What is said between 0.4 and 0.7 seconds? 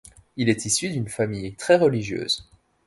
est